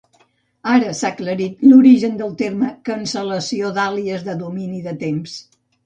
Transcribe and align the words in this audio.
Ara 0.75 0.93
s'ha 0.99 1.11
aclarit 1.15 1.61
l'origen 1.67 2.17
del 2.23 2.35
terme 2.41 2.73
"cancel·lació 2.91 3.73
d'àlies 3.79 4.29
de 4.33 4.41
domini 4.45 4.85
de 4.93 5.01
temps". 5.09 5.43